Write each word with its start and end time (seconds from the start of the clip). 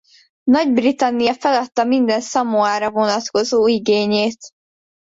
Nagy-Britannia 0.43 1.33
feladta 1.33 1.83
minden 1.83 2.21
Szamoára 2.21 2.91
vonatkozó 2.91 3.67
igényét. 3.67 4.39